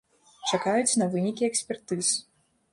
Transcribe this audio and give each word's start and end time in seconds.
Чакаюць 0.53 0.97
на 1.03 1.09
вынікі 1.17 1.47
экспертыз. 1.51 2.13